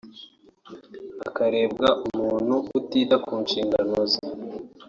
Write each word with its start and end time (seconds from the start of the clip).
hakarebwa 1.21 1.89
umuntu 2.07 2.55
utita 2.79 3.15
ku 3.25 3.33
nshingano 3.43 3.97
ze 4.11 4.21